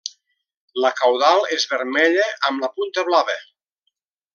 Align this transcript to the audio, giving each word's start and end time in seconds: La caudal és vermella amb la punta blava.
La 0.83 0.91
caudal 1.01 1.45
és 1.57 1.67
vermella 1.75 2.27
amb 2.51 2.67
la 2.67 2.73
punta 2.81 3.09
blava. 3.13 3.41